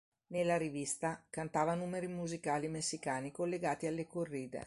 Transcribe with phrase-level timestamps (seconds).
[0.29, 4.59] Nella rivista, cantava numeri musicali messicani collegati alle corride.